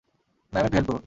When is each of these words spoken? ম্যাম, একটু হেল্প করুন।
ম্যাম, 0.53 0.65
একটু 0.65 0.75
হেল্প 0.77 0.87
করুন। 0.87 0.99